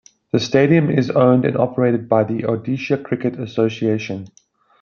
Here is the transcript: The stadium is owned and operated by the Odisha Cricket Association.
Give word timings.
The 0.31 0.39
stadium 0.39 0.89
is 0.89 1.11
owned 1.11 1.45
and 1.45 1.55
operated 1.55 2.09
by 2.09 2.23
the 2.23 2.39
Odisha 2.41 3.03
Cricket 3.03 3.39
Association. 3.39 4.25